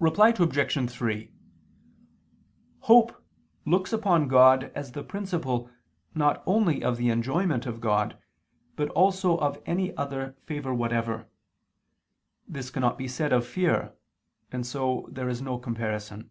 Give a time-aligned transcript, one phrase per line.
[0.00, 0.90] Reply Obj.
[0.90, 1.30] 3:
[2.84, 3.22] Hope
[3.66, 5.70] looks upon God as the principle
[6.14, 8.16] not only of the enjoyment of God,
[8.76, 11.28] but also of any other favor whatever.
[12.48, 13.92] This cannot be said of fear;
[14.50, 16.30] and so there is no comparison.